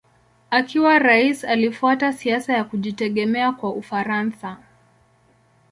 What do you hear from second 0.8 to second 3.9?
rais alifuata siasa ya kujitegemea kwa